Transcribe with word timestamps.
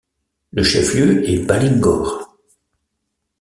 Le 0.53 0.63
chef-lieu 0.63 1.29
est 1.29 1.45
Balinghore. 1.45 2.35